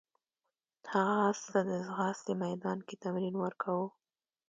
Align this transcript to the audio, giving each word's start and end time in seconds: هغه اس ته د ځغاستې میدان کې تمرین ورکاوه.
هغه 0.93 1.15
اس 1.31 1.39
ته 1.51 1.59
د 1.69 1.71
ځغاستې 1.87 2.31
میدان 2.43 2.79
کې 2.87 2.95
تمرین 3.03 3.35
ورکاوه. 3.39 3.87